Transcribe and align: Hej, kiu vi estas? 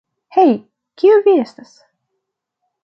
Hej, 0.37 0.53
kiu 1.03 1.21
vi 1.29 1.37
estas? 1.45 1.77